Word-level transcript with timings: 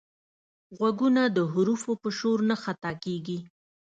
غوږونه 0.77 1.21
د 1.35 1.37
حرفو 1.51 1.91
په 2.01 2.09
شور 2.17 2.37
نه 2.49 2.55
خطا 2.63 2.91
کېږي 3.03 3.37